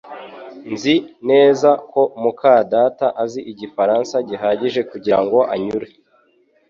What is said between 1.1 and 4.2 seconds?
neza ko muka data azi Igifaransa